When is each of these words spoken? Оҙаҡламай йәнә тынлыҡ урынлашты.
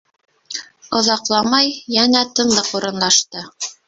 Оҙаҡламай 0.99 1.69
йәнә 1.97 2.23
тынлыҡ 2.39 2.73
урынлашты. 2.81 3.45